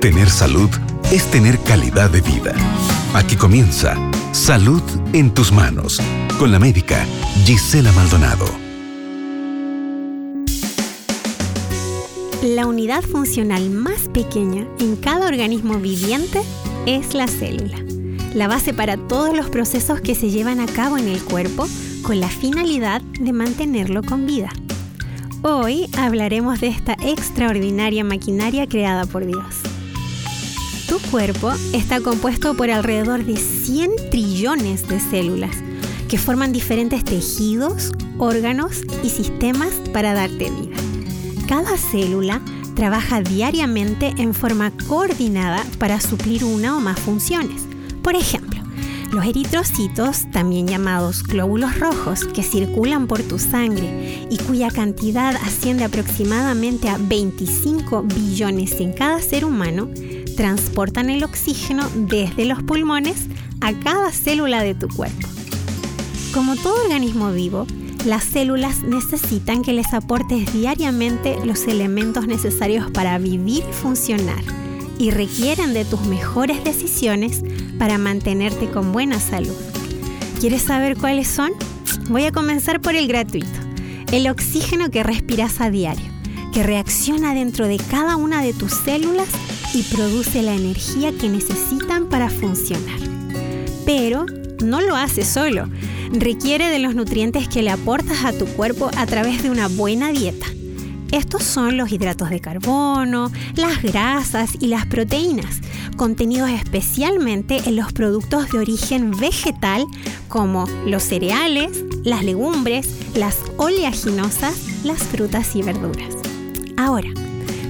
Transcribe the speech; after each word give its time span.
Tener 0.00 0.30
salud 0.30 0.70
es 1.10 1.28
tener 1.28 1.58
calidad 1.58 2.08
de 2.08 2.20
vida. 2.20 2.54
Aquí 3.14 3.34
comienza 3.34 3.96
Salud 4.30 4.80
en 5.12 5.34
tus 5.34 5.50
manos 5.50 6.00
con 6.38 6.52
la 6.52 6.60
médica 6.60 7.04
Gisela 7.44 7.90
Maldonado. 7.90 8.46
La 12.42 12.68
unidad 12.68 13.02
funcional 13.02 13.70
más 13.70 14.08
pequeña 14.14 14.68
en 14.78 14.94
cada 14.94 15.26
organismo 15.26 15.78
viviente 15.78 16.42
es 16.86 17.14
la 17.14 17.26
célula, 17.26 17.78
la 18.34 18.46
base 18.46 18.72
para 18.72 18.96
todos 18.96 19.36
los 19.36 19.50
procesos 19.50 20.00
que 20.00 20.14
se 20.14 20.30
llevan 20.30 20.60
a 20.60 20.66
cabo 20.66 20.96
en 20.96 21.08
el 21.08 21.20
cuerpo 21.24 21.66
con 22.02 22.20
la 22.20 22.28
finalidad 22.28 23.02
de 23.18 23.32
mantenerlo 23.32 24.04
con 24.04 24.26
vida. 24.26 24.50
Hoy 25.42 25.90
hablaremos 25.98 26.60
de 26.60 26.68
esta 26.68 26.92
extraordinaria 27.02 28.04
maquinaria 28.04 28.68
creada 28.68 29.04
por 29.04 29.26
Dios. 29.26 29.67
Tu 30.88 30.98
cuerpo 31.10 31.52
está 31.74 32.00
compuesto 32.00 32.54
por 32.54 32.70
alrededor 32.70 33.22
de 33.24 33.36
100 33.36 34.10
trillones 34.10 34.88
de 34.88 34.98
células 34.98 35.54
que 36.08 36.16
forman 36.16 36.52
diferentes 36.52 37.04
tejidos, 37.04 37.92
órganos 38.16 38.80
y 39.04 39.10
sistemas 39.10 39.74
para 39.92 40.14
darte 40.14 40.50
vida. 40.50 40.76
Cada 41.46 41.76
célula 41.76 42.40
trabaja 42.74 43.20
diariamente 43.20 44.14
en 44.16 44.32
forma 44.32 44.72
coordinada 44.88 45.62
para 45.78 46.00
suplir 46.00 46.44
una 46.44 46.76
o 46.76 46.80
más 46.80 46.98
funciones. 46.98 47.64
Por 48.02 48.16
ejemplo, 48.16 48.58
los 49.12 49.24
eritrocitos, 49.24 50.30
también 50.32 50.66
llamados 50.68 51.22
glóbulos 51.22 51.78
rojos, 51.78 52.24
que 52.24 52.42
circulan 52.42 53.06
por 53.06 53.22
tu 53.22 53.38
sangre 53.38 54.26
y 54.30 54.36
cuya 54.38 54.70
cantidad 54.70 55.34
asciende 55.36 55.84
aproximadamente 55.84 56.88
a 56.88 56.98
25 56.98 58.02
billones 58.02 58.80
en 58.80 58.92
cada 58.92 59.20
ser 59.20 59.44
humano, 59.44 59.88
transportan 60.38 61.10
el 61.10 61.24
oxígeno 61.24 61.90
desde 61.96 62.44
los 62.44 62.62
pulmones 62.62 63.26
a 63.60 63.72
cada 63.72 64.12
célula 64.12 64.62
de 64.62 64.72
tu 64.72 64.86
cuerpo. 64.86 65.26
Como 66.32 66.54
todo 66.54 66.80
organismo 66.80 67.32
vivo, 67.32 67.66
las 68.06 68.22
células 68.22 68.84
necesitan 68.84 69.62
que 69.62 69.72
les 69.72 69.92
aportes 69.92 70.52
diariamente 70.52 71.44
los 71.44 71.66
elementos 71.66 72.28
necesarios 72.28 72.88
para 72.92 73.18
vivir 73.18 73.64
y 73.68 73.72
funcionar 73.72 74.44
y 74.96 75.10
requieren 75.10 75.74
de 75.74 75.84
tus 75.84 76.02
mejores 76.02 76.62
decisiones 76.62 77.42
para 77.76 77.98
mantenerte 77.98 78.70
con 78.70 78.92
buena 78.92 79.18
salud. 79.18 79.56
¿Quieres 80.38 80.62
saber 80.62 80.96
cuáles 80.96 81.26
son? 81.26 81.50
Voy 82.10 82.26
a 82.26 82.32
comenzar 82.32 82.80
por 82.80 82.94
el 82.94 83.08
gratuito, 83.08 83.58
el 84.12 84.28
oxígeno 84.28 84.88
que 84.88 85.02
respiras 85.02 85.60
a 85.60 85.68
diario, 85.68 86.06
que 86.54 86.62
reacciona 86.62 87.34
dentro 87.34 87.66
de 87.66 87.78
cada 87.78 88.14
una 88.14 88.40
de 88.40 88.52
tus 88.52 88.72
células 88.72 89.26
y 89.74 89.82
produce 89.82 90.42
la 90.42 90.54
energía 90.54 91.12
que 91.12 91.28
necesitan 91.28 92.08
para 92.08 92.30
funcionar. 92.30 92.98
Pero 93.84 94.26
no 94.62 94.80
lo 94.80 94.96
hace 94.96 95.24
solo, 95.24 95.68
requiere 96.12 96.68
de 96.68 96.78
los 96.78 96.94
nutrientes 96.94 97.48
que 97.48 97.62
le 97.62 97.70
aportas 97.70 98.24
a 98.24 98.32
tu 98.32 98.46
cuerpo 98.46 98.90
a 98.96 99.06
través 99.06 99.42
de 99.42 99.50
una 99.50 99.68
buena 99.68 100.10
dieta. 100.10 100.46
Estos 101.10 101.42
son 101.42 101.78
los 101.78 101.90
hidratos 101.90 102.28
de 102.28 102.40
carbono, 102.40 103.32
las 103.54 103.82
grasas 103.82 104.50
y 104.60 104.66
las 104.66 104.84
proteínas, 104.86 105.60
contenidos 105.96 106.50
especialmente 106.50 107.62
en 107.64 107.76
los 107.76 107.92
productos 107.94 108.50
de 108.50 108.58
origen 108.58 109.12
vegetal 109.12 109.86
como 110.28 110.66
los 110.84 111.02
cereales, 111.02 111.82
las 112.04 112.24
legumbres, 112.24 112.88
las 113.14 113.38
oleaginosas, 113.56 114.84
las 114.84 115.02
frutas 115.02 115.56
y 115.56 115.62
verduras. 115.62 116.14
Ahora, 116.76 117.10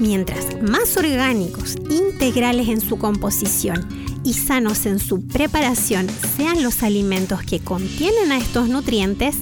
Mientras 0.00 0.60
más 0.60 0.96
orgánicos, 0.96 1.76
integrales 1.88 2.68
en 2.68 2.80
su 2.80 2.98
composición 2.98 3.88
y 4.24 4.34
sanos 4.34 4.86
en 4.86 4.98
su 4.98 5.26
preparación 5.26 6.08
sean 6.36 6.62
los 6.62 6.82
alimentos 6.82 7.42
que 7.42 7.60
contienen 7.60 8.32
a 8.32 8.38
estos 8.38 8.68
nutrientes, 8.68 9.36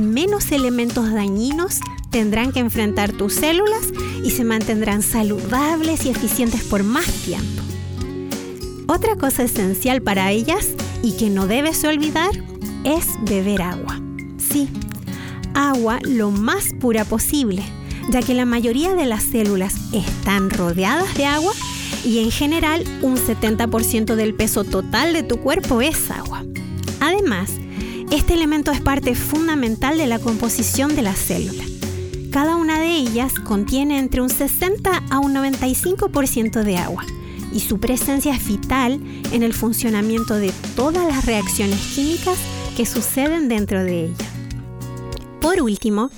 menos 0.00 0.52
elementos 0.52 1.12
dañinos 1.12 1.80
tendrán 2.10 2.52
que 2.52 2.60
enfrentar 2.60 3.12
tus 3.12 3.34
células 3.34 3.92
y 4.22 4.30
se 4.30 4.44
mantendrán 4.44 5.02
saludables 5.02 6.04
y 6.04 6.10
eficientes 6.10 6.62
por 6.64 6.82
más 6.82 7.06
tiempo. 7.06 7.62
Otra 8.88 9.16
cosa 9.16 9.44
esencial 9.44 10.02
para 10.02 10.30
ellas 10.30 10.68
y 11.02 11.12
que 11.16 11.30
no 11.30 11.46
debes 11.46 11.82
olvidar 11.84 12.30
es 12.84 13.06
beber 13.22 13.62
agua. 13.62 14.00
Sí, 14.38 14.68
agua 15.54 15.98
lo 16.04 16.30
más 16.30 16.66
pura 16.78 17.04
posible 17.04 17.62
ya 18.10 18.22
que 18.22 18.34
la 18.34 18.44
mayoría 18.44 18.94
de 18.94 19.06
las 19.06 19.22
células 19.24 19.74
están 19.92 20.50
rodeadas 20.50 21.14
de 21.14 21.26
agua 21.26 21.52
y 22.04 22.20
en 22.20 22.30
general 22.30 22.84
un 23.02 23.16
70% 23.16 24.14
del 24.14 24.34
peso 24.34 24.64
total 24.64 25.12
de 25.12 25.22
tu 25.22 25.38
cuerpo 25.38 25.80
es 25.80 26.10
agua. 26.10 26.44
Además, 27.00 27.50
este 28.10 28.34
elemento 28.34 28.70
es 28.70 28.80
parte 28.80 29.14
fundamental 29.14 29.98
de 29.98 30.06
la 30.06 30.18
composición 30.18 30.94
de 30.94 31.02
la 31.02 31.14
célula. 31.14 31.64
Cada 32.30 32.56
una 32.56 32.80
de 32.80 32.96
ellas 32.96 33.34
contiene 33.40 33.98
entre 33.98 34.20
un 34.20 34.30
60 34.30 35.02
a 35.10 35.18
un 35.18 35.34
95% 35.34 36.62
de 36.62 36.76
agua 36.76 37.04
y 37.52 37.60
su 37.60 37.78
presencia 37.80 38.34
es 38.34 38.46
vital 38.46 39.00
en 39.32 39.42
el 39.42 39.54
funcionamiento 39.54 40.34
de 40.34 40.52
todas 40.76 41.06
las 41.06 41.24
reacciones 41.24 41.80
químicas 41.94 42.36
que 42.76 42.86
suceden 42.86 43.48
dentro 43.48 43.82
de 43.82 44.04
ella. 44.04 44.26
Por 45.40 45.62
último, 45.62 46.10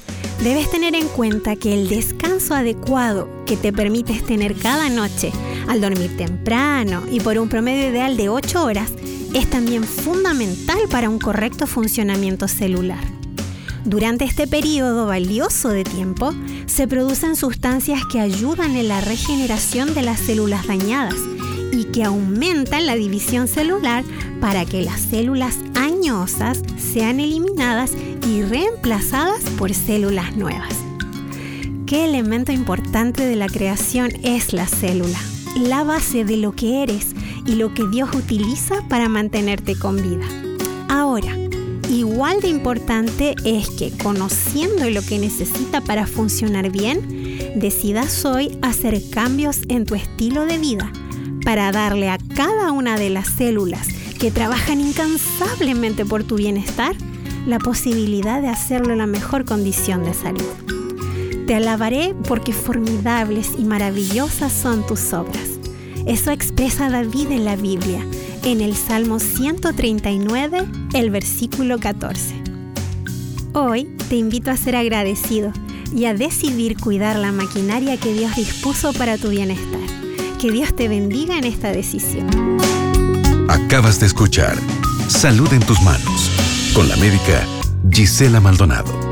Debes 0.43 0.71
tener 0.71 0.95
en 0.95 1.09
cuenta 1.09 1.57
que 1.57 1.75
el 1.75 1.89
descanso 1.89 2.55
adecuado 2.55 3.29
que 3.45 3.57
te 3.57 3.73
permites 3.73 4.25
tener 4.25 4.55
cada 4.55 4.89
noche 4.89 5.33
al 5.67 5.81
dormir 5.81 6.17
temprano 6.17 7.03
y 7.11 7.19
por 7.19 7.39
un 7.39 7.49
promedio 7.49 7.91
ideal 7.91 8.17
de 8.17 8.29
8 8.29 8.65
horas 8.65 8.93
es 9.35 9.51
también 9.51 9.83
fundamental 9.83 10.79
para 10.91 11.11
un 11.11 11.19
correcto 11.19 11.67
funcionamiento 11.67 12.47
celular. 12.47 13.03
Durante 13.85 14.25
este 14.25 14.47
periodo 14.47 15.07
valioso 15.07 15.71
de 15.71 15.83
tiempo 15.83 16.33
se 16.67 16.87
producen 16.87 17.35
sustancias 17.35 18.03
que 18.11 18.21
ayudan 18.21 18.77
en 18.77 18.87
la 18.87 19.01
regeneración 19.01 19.93
de 19.93 20.03
las 20.03 20.21
células 20.21 20.69
dañadas 20.69 21.17
y 21.73 21.85
que 21.85 22.05
aumentan 22.05 22.87
la 22.87 22.95
división 22.95 23.49
celular 23.49 24.05
para 24.41 24.65
que 24.65 24.83
las 24.83 25.01
células 25.01 25.59
añosas 25.75 26.63
sean 26.77 27.21
eliminadas 27.21 27.93
y 28.29 28.43
reemplazadas 28.43 29.43
por 29.59 29.73
células 29.75 30.37
nuevas. 30.37 30.75
¿Qué 31.87 32.05
elemento 32.05 32.53
importante 32.53 33.25
de 33.25 33.37
la 33.37 33.47
creación 33.47 34.11
es 34.23 34.53
la 34.53 34.67
célula? 34.67 35.19
La 35.57 35.85
base 35.85 36.25
de 36.25 36.37
lo 36.37 36.53
que 36.53 36.83
eres 36.83 37.15
y 37.47 37.55
lo 37.55 37.73
que 37.73 37.87
Dios 37.87 38.15
utiliza 38.15 38.87
para 38.89 39.09
mantenerte 39.09 39.79
con 39.79 39.97
vida. 39.97 40.27
Ahora, 40.89 41.35
igual 41.91 42.41
de 42.41 42.49
importante 42.49 43.35
es 43.45 43.71
que 43.71 43.91
conociendo 43.91 44.91
lo 44.91 45.01
que 45.01 45.19
necesita 45.19 45.81
para 45.81 46.07
funcionar 46.07 46.71
bien, 46.71 47.55
decidas 47.57 48.25
hoy 48.27 48.59
hacer 48.61 49.01
cambios 49.11 49.61
en 49.69 49.87
tu 49.87 49.95
estilo 49.95 50.45
de 50.45 50.59
vida 50.59 50.93
para 51.49 51.73
darle 51.73 52.11
a 52.11 52.19
cada 52.37 52.73
una 52.73 52.99
de 52.99 53.09
las 53.09 53.27
células 53.27 53.89
que 54.21 54.31
trabajan 54.31 54.83
incansablemente 54.83 56.05
por 56.05 56.23
tu 56.23 56.37
bienestar 56.37 56.95
la 57.47 57.59
posibilidad 57.59 58.43
de 58.43 58.49
hacerlo 58.49 58.93
en 58.93 58.99
la 58.99 59.07
mejor 59.07 59.47
condición 59.47 60.05
de 60.05 60.13
salud. 60.13 60.45
Te 61.47 61.55
alabaré 61.55 62.15
porque 62.29 62.53
formidables 62.53 63.53
y 63.57 63.65
maravillosas 63.65 64.53
son 64.53 64.87
tus 64.87 65.15
obras. 65.15 65.59
Eso 66.05 66.33
expresa 66.33 66.91
David 66.91 67.31
en 67.31 67.47
la 67.47 67.57
Biblia, 67.57 68.05
en 68.45 68.61
el 68.61 68.77
Salmo 68.77 69.19
139, 69.19 70.67
el 70.93 71.09
versículo 71.09 71.79
14. 71.79 72.35
Hoy 73.55 73.89
te 74.11 74.17
invito 74.17 74.51
a 74.51 74.57
ser 74.59 74.77
agradecido 74.77 75.55
y 75.97 76.05
a 76.05 76.13
decidir 76.13 76.77
cuidar 76.77 77.19
la 77.19 77.33
maquinaria 77.33 77.97
que 77.97 78.13
Dios 78.13 78.37
dispuso 78.37 78.93
para 78.93 79.17
tu 79.17 79.31
bienestar. 79.31 79.98
Que 80.39 80.53
Dios 80.53 80.73
te 80.73 80.89
bendiga 80.89 81.37
en 81.37 81.43
esta 81.43 81.73
decisión. 81.73 82.29
Acabas 83.49 83.99
de 83.99 84.07
escuchar 84.07 84.57
Salud 85.09 85.53
en 85.53 85.61
tus 85.61 85.81
manos 85.83 86.31
con 86.75 86.89
la 86.89 86.97
médica 86.97 87.45
Gisela 87.91 88.39
Maldonado. 88.39 89.08